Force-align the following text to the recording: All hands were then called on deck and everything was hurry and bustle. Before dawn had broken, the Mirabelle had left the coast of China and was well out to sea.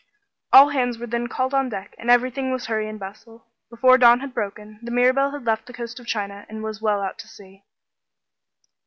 All 0.51 0.69
hands 0.69 0.97
were 0.97 1.05
then 1.05 1.27
called 1.27 1.53
on 1.53 1.69
deck 1.69 1.93
and 1.99 2.09
everything 2.09 2.49
was 2.49 2.65
hurry 2.65 2.89
and 2.89 2.99
bustle. 2.99 3.45
Before 3.69 3.99
dawn 3.99 4.19
had 4.21 4.33
broken, 4.33 4.79
the 4.81 4.89
Mirabelle 4.89 5.29
had 5.29 5.45
left 5.45 5.67
the 5.67 5.73
coast 5.73 5.99
of 5.99 6.07
China 6.07 6.43
and 6.49 6.63
was 6.63 6.81
well 6.81 7.01
out 7.03 7.19
to 7.19 7.27
sea. 7.27 7.61